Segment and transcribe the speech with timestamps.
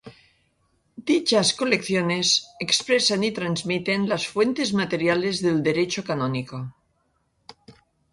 [1.11, 6.73] Dichas colecciones expresan y transmiten las fuentes materiales del Derecho Canónico.